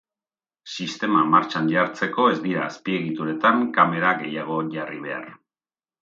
[0.75, 5.29] Sistema martxan jartzeko ez dira azpiegituretan kamera gehiago jarri behar.